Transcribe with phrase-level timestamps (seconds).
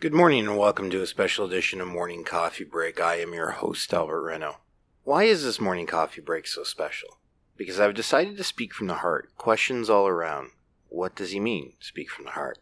[0.00, 2.98] Good morning and welcome to a special edition of Morning Coffee Break.
[2.98, 4.56] I am your host, Albert Reno.
[5.04, 7.18] Why is this morning coffee break so special?
[7.54, 9.28] Because I've decided to speak from the heart.
[9.36, 10.52] Questions all around.
[10.88, 12.56] What does he mean, speak from the heart?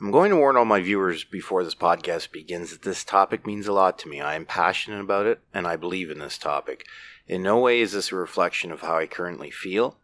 [0.00, 3.68] I'm going to warn all my viewers before this podcast begins that this topic means
[3.68, 4.20] a lot to me.
[4.20, 6.86] I am passionate about it and I believe in this topic.
[7.28, 9.96] In no way is this a reflection of how I currently feel.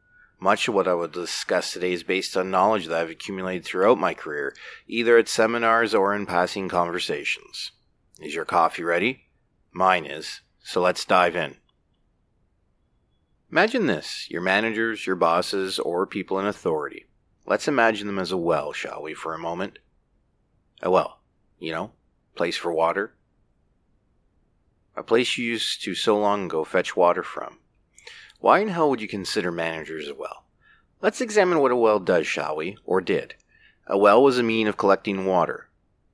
[0.44, 3.96] Much of what I will discuss today is based on knowledge that I've accumulated throughout
[3.96, 4.54] my career,
[4.86, 7.72] either at seminars or in passing conversations.
[8.20, 9.28] Is your coffee ready?
[9.72, 11.56] Mine is, so let's dive in.
[13.50, 17.06] Imagine this your managers, your bosses, or people in authority.
[17.46, 19.78] Let's imagine them as a well, shall we, for a moment?
[20.82, 21.20] A well,
[21.58, 21.92] you know,
[22.34, 23.14] place for water.
[24.94, 27.60] A place you used to so long ago fetch water from.
[28.40, 30.43] Why in hell would you consider managers a well?
[31.04, 33.34] Let's examine what a well does, shall we, or did.
[33.86, 35.68] A well was a mean of collecting water.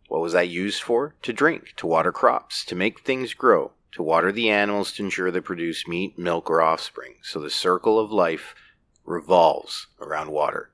[0.09, 1.15] What was that used for?
[1.23, 5.31] To drink, to water crops, to make things grow, to water the animals to ensure
[5.31, 7.15] they produce meat, milk, or offspring.
[7.23, 8.57] So the circle of life
[9.05, 10.73] revolves around water.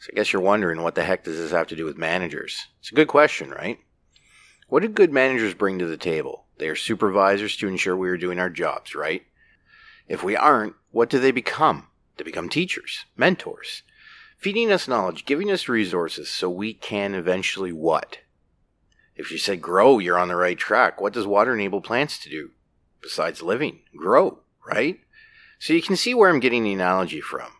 [0.00, 2.68] So I guess you're wondering what the heck does this have to do with managers?
[2.80, 3.78] It's a good question, right?
[4.68, 6.46] What do good managers bring to the table?
[6.56, 9.22] They are supervisors to ensure we are doing our jobs, right?
[10.08, 11.88] If we aren't, what do they become?
[12.16, 13.82] They become teachers, mentors,
[14.36, 18.18] feeding us knowledge, giving us resources so we can eventually what?
[19.14, 21.00] If you said grow, you're on the right track.
[21.00, 22.50] What does water enable plants to do?
[23.02, 25.00] Besides living, grow, right?
[25.58, 27.52] So you can see where I'm getting the analogy from.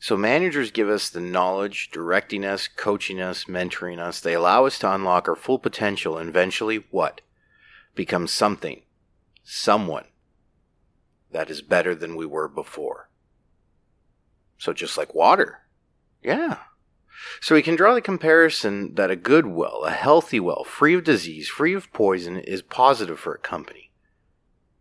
[0.00, 4.20] So managers give us the knowledge, directing us, coaching us, mentoring us.
[4.20, 7.20] They allow us to unlock our full potential and eventually what?
[7.96, 8.82] Become something,
[9.42, 10.04] someone
[11.32, 13.07] that is better than we were before.
[14.58, 15.60] So just like water.
[16.22, 16.58] Yeah.
[17.40, 21.04] So we can draw the comparison that a good well, a healthy well, free of
[21.04, 23.90] disease, free of poison, is positive for a company.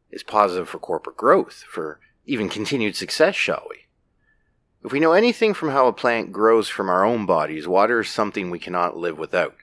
[0.09, 3.85] Is positive for corporate growth, for even continued success, shall we?
[4.83, 8.09] If we know anything from how a plant grows from our own bodies, water is
[8.09, 9.55] something we cannot live without.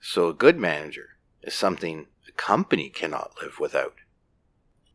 [0.00, 1.10] So a good manager
[1.42, 3.94] is something a company cannot live without.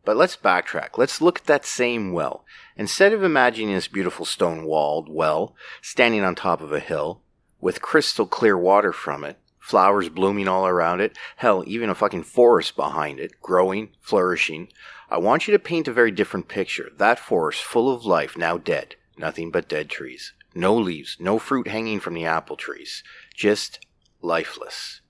[0.04, 0.98] But let's backtrack.
[0.98, 2.44] Let's look at that same well.
[2.76, 7.22] Instead of imagining this beautiful stone walled well standing on top of a hill
[7.60, 12.24] with crystal clear water from it, flowers blooming all around it, hell, even a fucking
[12.24, 14.68] forest behind it, growing, flourishing,
[15.12, 16.90] I want you to paint a very different picture.
[16.98, 18.96] That forest full of life, now dead.
[19.18, 20.34] Nothing but dead trees.
[20.56, 23.04] No leaves, no fruit hanging from the apple trees.
[23.36, 23.86] Just
[24.22, 25.02] lifeless.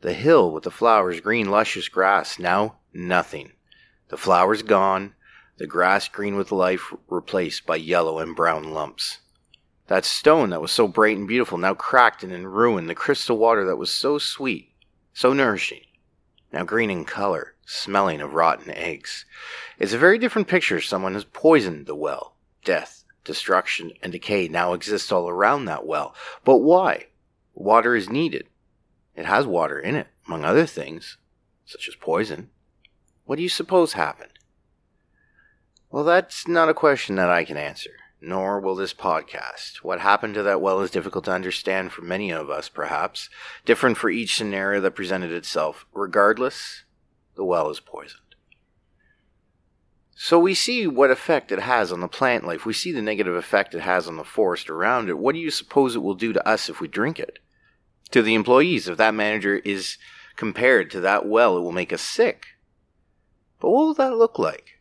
[0.00, 3.52] The hill with the flowers, green, luscious grass, now nothing.
[4.12, 5.14] The flowers gone,
[5.56, 9.20] the grass green with life replaced by yellow and brown lumps.
[9.86, 13.38] That stone that was so bright and beautiful now cracked and in ruin, the crystal
[13.38, 14.74] water that was so sweet,
[15.14, 15.80] so nourishing,
[16.52, 19.24] now green in color, smelling of rotten eggs.
[19.78, 20.82] It's a very different picture.
[20.82, 22.36] Someone has poisoned the well.
[22.66, 26.14] Death, destruction, and decay now exist all around that well.
[26.44, 27.06] But why?
[27.54, 28.46] Water is needed.
[29.16, 31.16] It has water in it, among other things,
[31.64, 32.50] such as poison.
[33.32, 34.32] What do you suppose happened?
[35.90, 39.76] Well, that's not a question that I can answer, nor will this podcast.
[39.76, 43.30] What happened to that well is difficult to understand for many of us, perhaps,
[43.64, 45.86] different for each scenario that presented itself.
[45.94, 46.84] Regardless,
[47.34, 48.34] the well is poisoned.
[50.14, 52.66] So we see what effect it has on the plant life.
[52.66, 55.16] We see the negative effect it has on the forest around it.
[55.16, 57.38] What do you suppose it will do to us if we drink it?
[58.10, 59.96] To the employees, if that manager is
[60.36, 62.48] compared to that well, it will make us sick.
[63.62, 64.80] But what will that look like?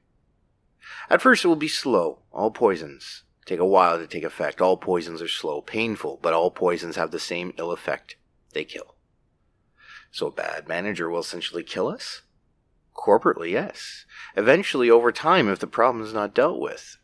[1.07, 2.23] At first, it will be slow.
[2.31, 4.59] All poisons take a while to take effect.
[4.59, 8.15] All poisons are slow, painful, but all poisons have the same ill effect.
[8.53, 8.95] They kill.
[10.09, 12.23] So a bad manager will essentially kill us?
[12.95, 14.07] Corporately, yes.
[14.35, 16.97] Eventually, over time, if the problem is not dealt with.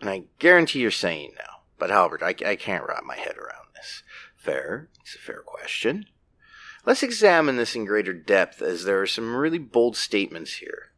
[0.00, 3.66] And I guarantee you're saying now, but Albert, I, I can't wrap my head around
[3.74, 4.02] this.
[4.34, 4.88] Fair.
[5.02, 6.06] It's a fair question.
[6.86, 10.92] Let's examine this in greater depth as there are some really bold statements here.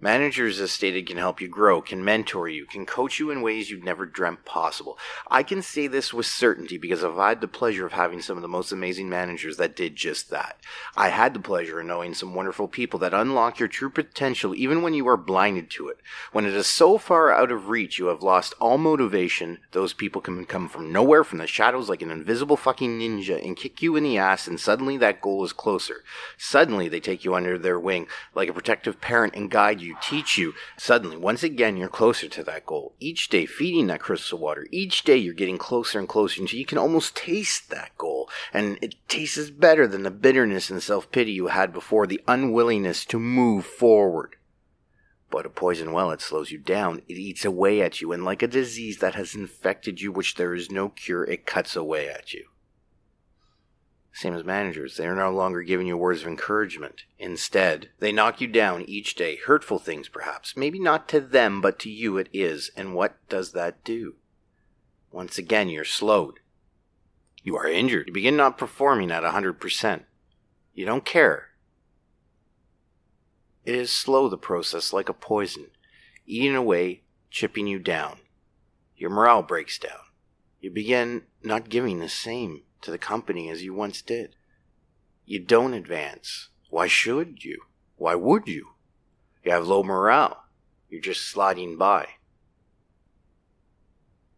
[0.00, 3.68] Managers, as stated, can help you grow, can mentor you, can coach you in ways
[3.68, 4.96] you'd never dreamt possible.
[5.28, 8.42] I can say this with certainty because I've had the pleasure of having some of
[8.42, 10.56] the most amazing managers that did just that.
[10.96, 14.82] I had the pleasure of knowing some wonderful people that unlock your true potential even
[14.82, 15.98] when you are blinded to it.
[16.30, 20.20] When it is so far out of reach you have lost all motivation, those people
[20.20, 23.96] can come from nowhere from the shadows like an invisible fucking ninja and kick you
[23.96, 26.04] in the ass and suddenly that goal is closer.
[26.36, 29.96] Suddenly they take you under their wing like a protective parent and guide you you,
[30.00, 30.54] teach you.
[30.76, 32.94] Suddenly, once again, you're closer to that goal.
[33.00, 36.66] Each day, feeding that crystal water, each day you're getting closer and closer until you
[36.66, 38.30] can almost taste that goal.
[38.52, 43.04] And it tastes better than the bitterness and self pity you had before, the unwillingness
[43.06, 44.36] to move forward.
[45.30, 47.02] But a poison well, it slows you down.
[47.08, 50.54] It eats away at you, and like a disease that has infected you, which there
[50.54, 52.46] is no cure, it cuts away at you.
[54.18, 57.04] Same as managers, they are no longer giving you words of encouragement.
[57.20, 60.56] Instead, they knock you down each day, hurtful things perhaps.
[60.56, 62.72] Maybe not to them, but to you it is.
[62.76, 64.16] And what does that do?
[65.12, 66.40] Once again, you're slowed.
[67.44, 68.08] You are injured.
[68.08, 70.02] You begin not performing at a 100%.
[70.74, 71.50] You don't care.
[73.64, 75.68] It is slow, the process, like a poison,
[76.26, 78.18] eating away, chipping you down.
[78.96, 80.00] Your morale breaks down.
[80.60, 84.36] You begin not giving the same to the company as you once did.
[85.26, 86.48] You don't advance.
[86.70, 87.62] Why should you?
[87.96, 88.68] Why would you?
[89.44, 90.44] You have low morale.
[90.88, 92.08] You're just sliding by.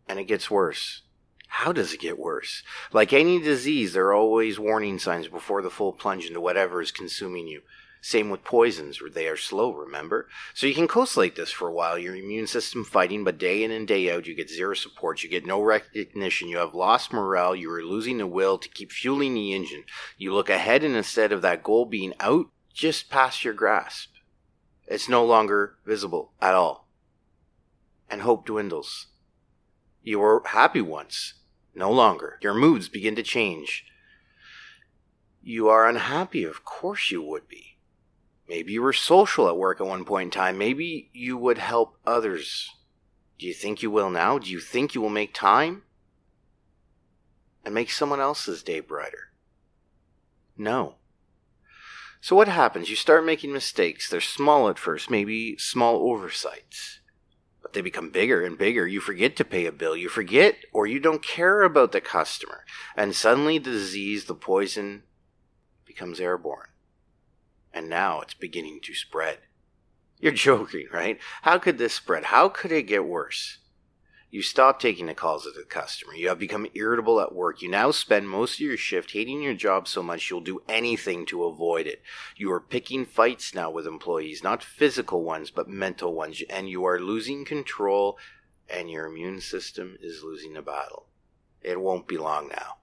[0.09, 1.03] And it gets worse.
[1.47, 2.63] How does it get worse?
[2.93, 6.91] Like any disease, there are always warning signs before the full plunge into whatever is
[6.91, 7.63] consuming you.
[8.03, 10.27] Same with poisons, they are slow, remember?
[10.55, 13.63] So you can coast like this for a while, your immune system fighting, but day
[13.63, 17.13] in and day out, you get zero support, you get no recognition, you have lost
[17.13, 19.85] morale, you are losing the will to keep fueling the engine.
[20.17, 24.09] You look ahead, and instead of that goal being out, just past your grasp,
[24.87, 26.89] it's no longer visible at all.
[28.09, 29.09] And hope dwindles.
[30.03, 31.35] You were happy once,
[31.75, 32.39] no longer.
[32.41, 33.85] Your moods begin to change.
[35.43, 37.70] You are unhappy, of course you would be.
[38.51, 40.59] Maybe you were social at work at one point in time.
[40.59, 42.69] Maybe you would help others.
[43.39, 44.41] Do you think you will now?
[44.41, 45.85] Do you think you will make time?
[47.65, 49.31] And make someone else's day brighter?
[50.59, 50.97] No.
[52.21, 52.91] So what happens?
[52.91, 54.11] You start making mistakes.
[54.11, 56.99] They're small at first, maybe small oversights.
[57.63, 58.85] But they become bigger and bigger.
[58.85, 59.97] You forget to pay a bill.
[59.97, 62.65] You forget or you don't care about the customer.
[62.97, 65.05] And suddenly the disease, the poison,
[65.87, 66.71] becomes airborne
[67.73, 69.39] and now it's beginning to spread.
[70.19, 71.19] You're joking, right?
[71.43, 72.25] How could this spread?
[72.25, 73.59] How could it get worse?
[74.31, 76.15] You stop taking the calls of the customer.
[76.15, 77.63] You have become irritable at work.
[77.63, 81.27] You now spend most of your shift hating your job so much you'll do anything
[81.27, 82.03] to avoid it.
[82.37, 86.85] You are picking fights now with employees, not physical ones, but mental ones, and you
[86.85, 88.19] are losing control,
[88.69, 91.07] and your immune system is losing the battle.
[91.63, 92.80] It won't be long now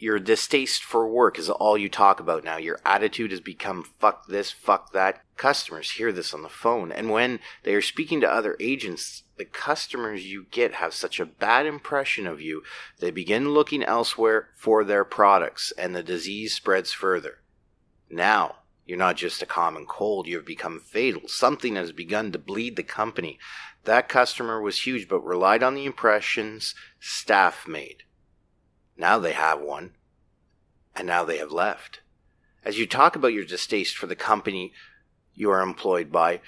[0.00, 2.56] your distaste for work is all you talk about now.
[2.56, 5.22] Your attitude has become fuck this, fuck that.
[5.36, 6.90] Customers hear this on the phone.
[6.90, 11.26] And when they are speaking to other agents, the customers you get have such a
[11.26, 12.62] bad impression of you,
[12.98, 17.38] they begin looking elsewhere for their products and the disease spreads further.
[18.08, 18.56] Now,
[18.86, 21.22] you're not just a common cold, you have become fatal.
[21.26, 23.38] Something has begun to bleed the company.
[23.84, 28.02] That customer was huge but relied on the impressions staff made.
[29.00, 29.92] Now they have one,
[30.94, 32.00] and now they have left.
[32.62, 34.74] As you talk about your distaste for the company
[35.32, 36.42] you are employed by,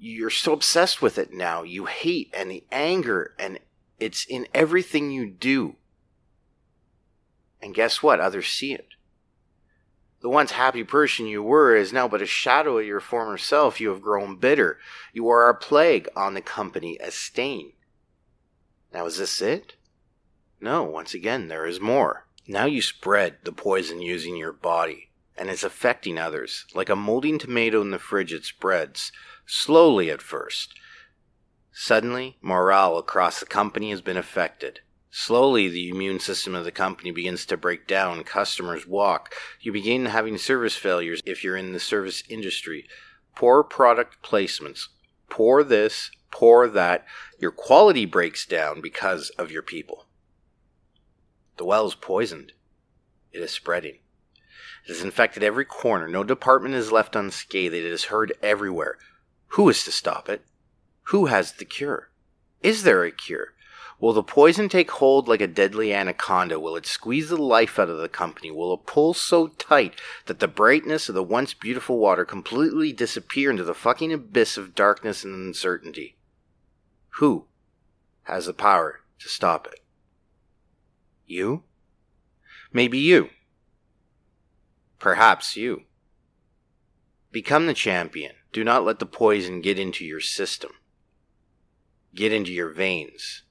[0.00, 1.62] you're so obsessed with it now.
[1.62, 3.60] You hate and the anger, and
[4.00, 5.76] it's in everything you do.
[7.62, 8.18] And guess what?
[8.18, 8.88] Others see it.
[10.22, 13.80] The once happy person you were is now but a shadow of your former self.
[13.80, 14.80] You have grown bitter.
[15.12, 17.74] You are a plague on the company, a stain.
[18.92, 19.74] Now, is this it?
[20.62, 22.28] No, once again, there is more.
[22.46, 26.66] Now you spread the poison using your body, and it's affecting others.
[26.72, 29.10] Like a molding tomato in the fridge, it spreads,
[29.44, 30.72] slowly at first.
[31.72, 34.78] Suddenly, morale across the company has been affected.
[35.10, 38.22] Slowly, the immune system of the company begins to break down.
[38.22, 39.34] Customers walk.
[39.60, 42.86] You begin having service failures if you're in the service industry.
[43.34, 44.86] Poor product placements.
[45.28, 47.04] Poor this, poor that.
[47.40, 50.06] Your quality breaks down because of your people.
[51.56, 52.52] The well is poisoned.
[53.32, 53.98] It is spreading.
[54.84, 56.08] It has infected every corner.
[56.08, 57.74] No department is left unscathed.
[57.74, 58.98] It is heard everywhere.
[59.48, 60.44] Who is to stop it?
[61.04, 62.10] Who has the cure?
[62.62, 63.54] Is there a cure?
[64.00, 66.58] Will the poison take hold like a deadly anaconda?
[66.58, 68.50] Will it squeeze the life out of the company?
[68.50, 69.94] Will it pull so tight
[70.26, 74.74] that the brightness of the once beautiful water completely disappear into the fucking abyss of
[74.74, 76.16] darkness and uncertainty?
[77.18, 77.46] Who
[78.24, 79.81] has the power to stop it?
[81.26, 81.64] You?
[82.72, 83.30] Maybe you.
[84.98, 85.82] Perhaps you.
[87.30, 88.32] Become the champion.
[88.52, 90.72] Do not let the poison get into your system,
[92.14, 93.42] get into your veins.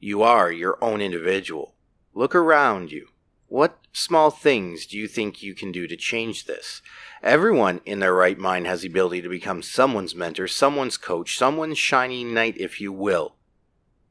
[0.00, 1.76] You are your own individual.
[2.14, 3.08] Look around you.
[3.46, 6.82] What small things do you think you can do to change this?
[7.22, 11.78] Everyone in their right mind has the ability to become someone's mentor, someone's coach, someone's
[11.78, 13.36] shining knight, if you will,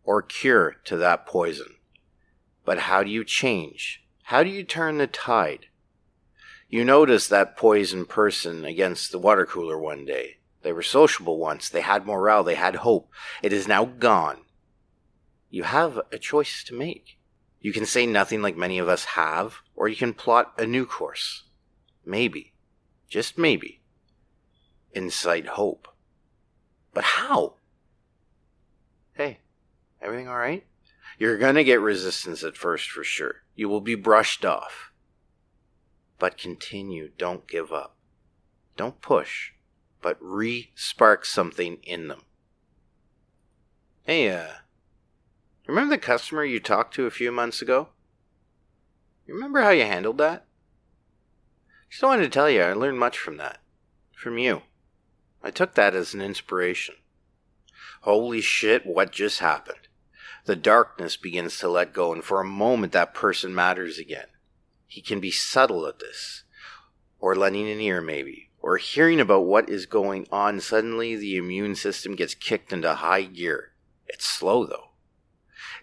[0.05, 1.75] or cure to that poison.
[2.65, 4.03] But how do you change?
[4.23, 5.67] How do you turn the tide?
[6.67, 10.37] You notice that poison person against the water cooler one day.
[10.61, 13.09] They were sociable once, they had morale, they had hope.
[13.41, 14.41] It is now gone.
[15.49, 17.17] You have a choice to make.
[17.59, 20.85] You can say nothing like many of us have, or you can plot a new
[20.85, 21.43] course.
[22.05, 22.53] Maybe,
[23.09, 23.81] just maybe,
[24.93, 25.87] incite hope.
[26.93, 27.55] But how?
[29.13, 29.39] Hey,
[30.01, 30.65] everything alright?
[31.19, 33.43] You're gonna get resistance at first for sure.
[33.53, 34.93] You will be brushed off.
[36.17, 37.97] But continue, don't give up.
[38.77, 39.51] Don't push,
[40.01, 42.21] but re spark something in them.
[44.03, 44.47] Hey, uh,
[45.67, 47.89] remember the customer you talked to a few months ago?
[49.27, 50.45] Remember how you handled that?
[51.89, 53.59] Just wanted to tell you I learned much from that.
[54.15, 54.61] From you.
[55.43, 56.95] I took that as an inspiration.
[58.03, 59.88] Holy shit, what just happened?
[60.50, 64.25] The darkness begins to let go, and for a moment that person matters again.
[64.88, 66.44] He can be subtle at this,
[67.20, 70.60] or lending an ear maybe, or hearing about what is going on.
[70.60, 73.74] Suddenly, the immune system gets kicked into high gear.
[74.08, 74.89] It's slow though.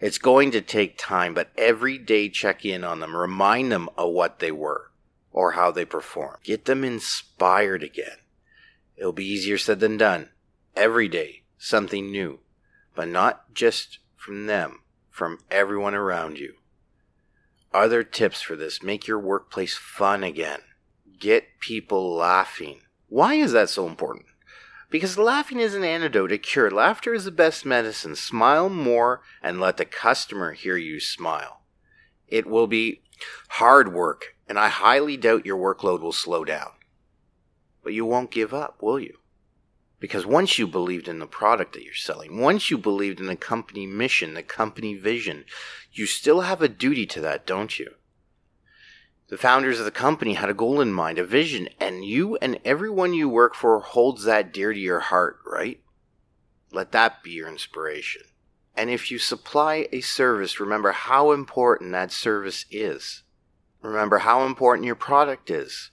[0.00, 4.10] It's going to take time, but every day check in on them, remind them of
[4.14, 4.90] what they were
[5.30, 6.42] or how they performed.
[6.42, 8.18] Get them inspired again.
[8.96, 10.30] It'll be easier said than done.
[10.74, 12.40] Every day, something new,
[12.96, 16.54] but not just from them, from everyone around you.
[17.72, 20.58] Other tips for this make your workplace fun again.
[21.20, 22.80] Get people laughing.
[23.08, 24.26] Why is that so important?
[24.90, 26.72] Because laughing is an antidote, a cure.
[26.72, 28.16] Laughter is the best medicine.
[28.16, 31.62] Smile more and let the customer hear you smile.
[32.26, 33.02] It will be
[33.50, 36.72] hard work, and I highly doubt your workload will slow down.
[37.84, 39.18] But you won't give up, will you?
[39.98, 43.36] Because once you believed in the product that you're selling, once you believed in the
[43.36, 45.44] company mission, the company vision,
[45.90, 47.94] you still have a duty to that, don't you?
[49.28, 52.60] The founders of the company had a goal in mind, a vision, and you and
[52.64, 55.80] everyone you work for holds that dear to your heart, right?
[56.70, 58.22] Let that be your inspiration.
[58.76, 63.22] And if you supply a service, remember how important that service is.
[63.82, 65.90] Remember how important your product is.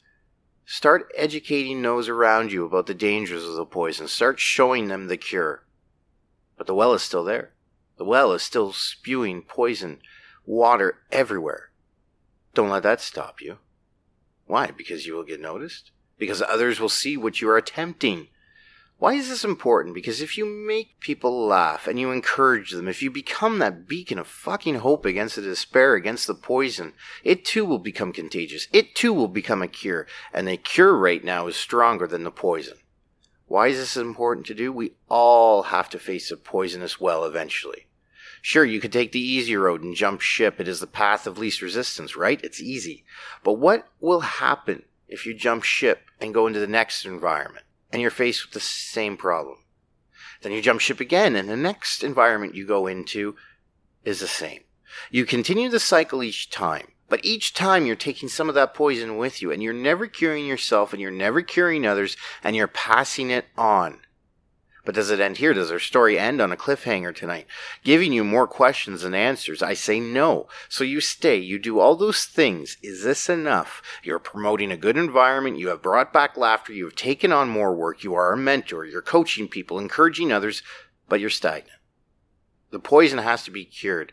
[0.66, 4.08] Start educating those around you about the dangers of the poison.
[4.08, 5.66] Start showing them the cure.
[6.58, 7.54] But the well is still there.
[7.98, 10.00] The well is still spewing poison
[10.46, 11.72] water everywhere.
[12.54, 13.58] Don't let that stop you.
[14.46, 14.72] Why?
[14.72, 15.92] Because you will get noticed?
[16.18, 18.28] Because others will see what you are attempting.
[19.04, 19.94] Why is this important?
[19.94, 24.18] Because if you make people laugh and you encourage them, if you become that beacon
[24.18, 28.70] of fucking hope against the despair, against the poison, it too will become contagious.
[28.72, 30.08] It too will become a cure.
[30.34, 32.78] And the cure right now is stronger than the poison.
[33.48, 34.72] Why is this important to do?
[34.72, 37.88] We all have to face a poisonous well eventually.
[38.42, 40.62] Sure, you could take the easy road and jump ship.
[40.62, 42.40] It is the path of least resistance, right?
[42.42, 43.04] It's easy.
[43.44, 47.66] But what will happen if you jump ship and go into the next environment?
[47.94, 49.60] And you're faced with the same problem.
[50.42, 53.36] Then you jump ship again, and the next environment you go into
[54.04, 54.62] is the same.
[55.12, 59.18] You continue the cycle each time, but each time you're taking some of that poison
[59.18, 63.30] with you, and you're never curing yourself, and you're never curing others, and you're passing
[63.30, 64.00] it on.
[64.86, 65.54] But does it end here?
[65.54, 67.48] Does our story end on a cliffhanger tonight?
[67.86, 69.64] Giving you more questions than answers.
[69.64, 70.50] I say no.
[70.68, 71.38] So you stay.
[71.38, 72.78] You do all those things.
[72.84, 73.82] Is this enough?
[74.04, 75.58] You're promoting a good environment.
[75.58, 76.74] You have brought back laughter.
[76.74, 78.04] You have taken on more work.
[78.04, 78.86] You are a mentor.
[78.86, 80.62] You're coaching people, encouraging others,
[81.08, 81.80] but you're stagnant.
[82.72, 84.12] The poison has to be cured.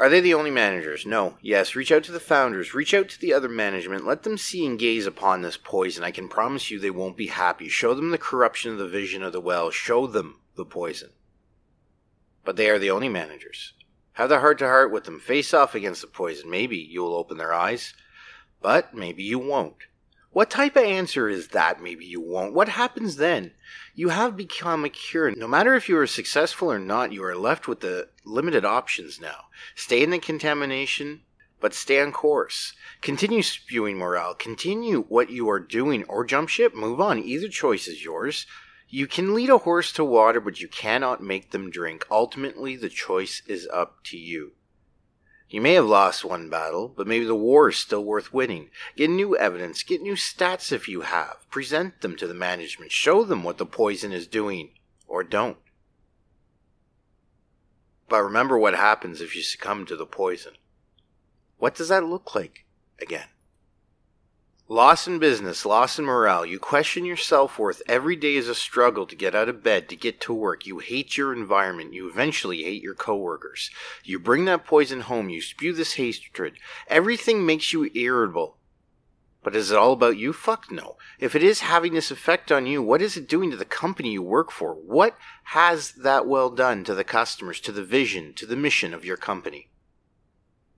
[0.00, 1.04] Are they the only managers?
[1.04, 1.38] No.
[1.42, 4.64] Yes, reach out to the founders, reach out to the other management, let them see
[4.64, 6.04] and gaze upon this poison.
[6.04, 7.68] I can promise you they won't be happy.
[7.68, 11.10] Show them the corruption of the vision of the well, show them the poison.
[12.44, 13.74] But they are the only managers.
[14.12, 16.48] Have the heart to heart with them, face off against the poison.
[16.48, 17.92] Maybe you will open their eyes,
[18.62, 19.87] but maybe you won't.
[20.38, 21.82] What type of answer is that?
[21.82, 22.54] Maybe you won't.
[22.54, 23.54] What happens then?
[23.96, 25.32] You have become a cure.
[25.32, 29.20] No matter if you are successful or not, you are left with the limited options
[29.20, 29.46] now.
[29.74, 31.22] Stay in the contamination,
[31.60, 32.72] but stay on course.
[33.00, 34.36] Continue spewing morale.
[34.36, 36.72] Continue what you are doing or jump ship.
[36.72, 37.18] Move on.
[37.18, 38.46] Either choice is yours.
[38.88, 42.06] You can lead a horse to water, but you cannot make them drink.
[42.12, 44.52] Ultimately, the choice is up to you.
[45.50, 48.68] You may have lost one battle, but maybe the war is still worth winning.
[48.96, 51.48] Get new evidence, get new stats if you have.
[51.50, 52.92] Present them to the management.
[52.92, 54.70] Show them what the poison is doing,
[55.06, 55.56] or don't.
[58.08, 60.52] But remember what happens if you succumb to the poison.
[61.56, 62.66] What does that look like
[63.00, 63.28] again?
[64.70, 66.44] Loss in business, loss in morale.
[66.44, 67.80] You question your self worth.
[67.88, 70.66] Every day is a struggle to get out of bed, to get to work.
[70.66, 71.94] You hate your environment.
[71.94, 73.70] You eventually hate your coworkers.
[74.04, 75.30] You bring that poison home.
[75.30, 76.58] You spew this hatred.
[76.86, 78.58] Everything makes you irritable.
[79.42, 80.34] But is it all about you?
[80.34, 80.98] Fuck no.
[81.18, 84.10] If it is having this effect on you, what is it doing to the company
[84.12, 84.74] you work for?
[84.74, 89.02] What has that well done to the customers, to the vision, to the mission of
[89.02, 89.70] your company?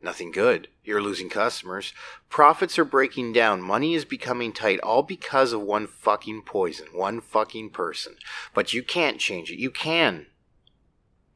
[0.02, 0.68] Nothing good.
[0.82, 1.92] You're losing customers.
[2.30, 3.60] Profits are breaking down.
[3.60, 8.14] Money is becoming tight, all because of one fucking poison, one fucking person.
[8.54, 9.58] But you can't change it.
[9.58, 10.26] You can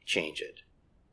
[0.07, 0.61] change it.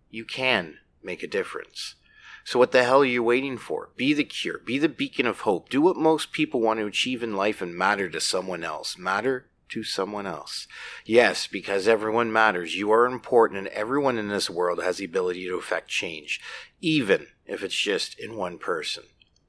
[0.10, 1.96] You can make a difference.
[2.44, 3.90] So what the hell are you waiting for?
[3.96, 4.58] Be the cure.
[4.58, 5.70] Be the beacon of hope.
[5.70, 8.98] Do what most people want to achieve in life and matter to someone else.
[8.98, 10.68] Matter to someone else.
[11.06, 12.76] Yes, because everyone matters.
[12.76, 16.40] You are important and everyone in this world has the ability to affect change,
[16.82, 19.04] even if it's just in one person.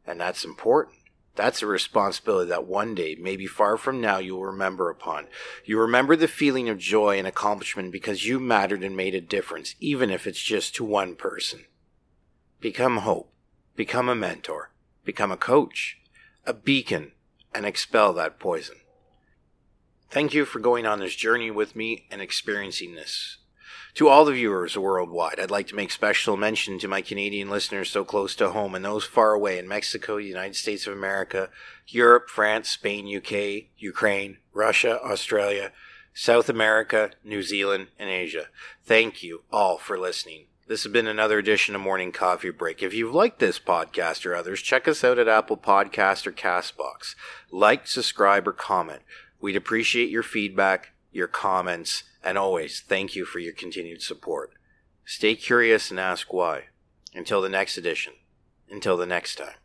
[0.06, 0.96] And that's important.
[1.34, 5.28] That's a responsibility that one day, maybe far from now, you will remember upon.
[5.64, 9.74] You remember the feeling of joy and accomplishment because you mattered and made a difference,
[9.80, 11.64] even if it's just to one person.
[12.60, 13.32] Become hope.
[13.76, 14.72] Become a mentor.
[15.04, 15.98] Become a coach.
[16.44, 17.12] A beacon.
[17.54, 18.76] And expel that poison.
[20.12, 23.38] Thank you for going on this journey with me and experiencing this.
[23.94, 27.88] To all the viewers worldwide, I'd like to make special mention to my Canadian listeners
[27.88, 31.48] so close to home and those far away in Mexico, United States of America,
[31.86, 35.72] Europe, France, Spain, UK, Ukraine, Russia, Australia,
[36.12, 38.48] South America, New Zealand, and Asia.
[38.84, 40.44] Thank you all for listening.
[40.68, 42.82] This has been another edition of Morning Coffee Break.
[42.82, 47.14] If you've liked this podcast or others, check us out at Apple Podcast or Castbox.
[47.50, 49.02] Like, subscribe, or comment.
[49.42, 54.52] We'd appreciate your feedback, your comments, and always thank you for your continued support.
[55.04, 56.66] Stay curious and ask why.
[57.12, 58.14] Until the next edition.
[58.70, 59.61] Until the next time.